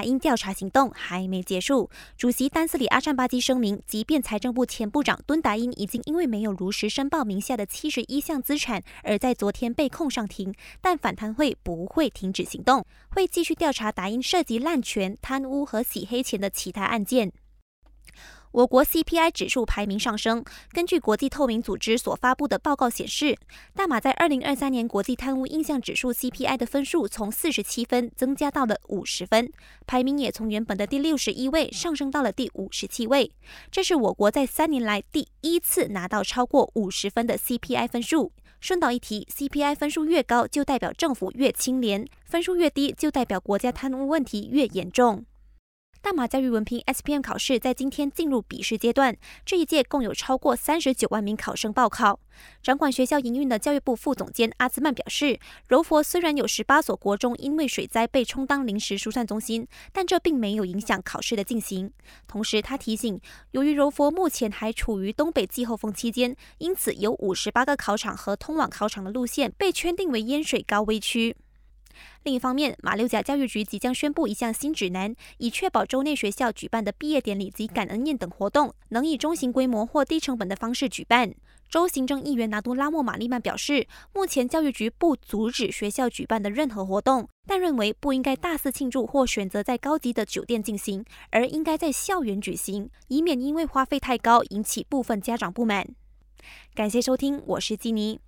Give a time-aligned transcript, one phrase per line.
[0.00, 1.90] 达因调查行动还没结束。
[2.16, 17.30] 主席丹斯里阿占巴基声明，即便财政部前部长敦达因已经因为没有如实申报名下的七十一项资产，而在昨天被控上庭，但反贪会不会停止行动，会继续调查达因涉及滥权、贪污和洗黑钱的其他案件。
[18.52, 20.44] 我国 CPI 指数排名上升。
[20.72, 23.36] 根据国际透明组织所发布的报告显示，
[23.74, 29.52] 大马在2023年国际贪污印象指数 CPI 的分数从47分增加到了50分，
[29.86, 33.30] 排名也从原本的第六十一位上升到了第五十七位。
[33.70, 38.32] 这是我国在三年来第一次拿到超过五十分的 CPI 分数。
[38.60, 45.24] 顺道一提，CPI 分数越高，就代表政府越清廉；分数越低，就代表国家贪污问题越严重。
[46.02, 49.14] 大马教育文凭 SPM 考试在今天进入笔试阶段，
[49.44, 52.18] 这一届共有超过三十九万名考生报考。
[52.62, 61.92] 掌管学校营运的教育部副总监阿兹曼表示，柔佛虽然有十八所国中因为水灾被充当临时疏散中心，但这并没有影响考试的进行。
[62.26, 71.36] 同时，他提醒，由于柔佛目前还处于东北季候风期间，因此有五十八个考场和通往考场的路线被圈定为淹水高危区。
[72.24, 81.34] 另一方面，马六甲教育局即将宣布一项新指南，以确保州内学校举办的毕业典礼及感恩宴等活动能以中型规模或低成本的方式举办。
[81.68, 95.86] 州行政议员拿督拉莫马利曼表示，目前教育局不阻止学校举办的任何活动，但认为不应该大肆庆祝或选择在高级的酒店进行，而应该在校园举行，以免因为花费太高引起部分家长不满。
[96.74, 98.18] 感谢收听，我是基尼。